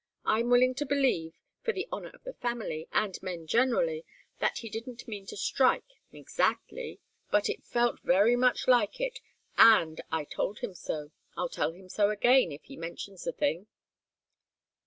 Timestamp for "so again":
11.87-12.51